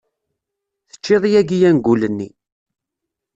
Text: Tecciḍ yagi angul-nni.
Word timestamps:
Tecciḍ 0.91 1.23
yagi 1.31 1.57
angul-nni. 1.69 2.29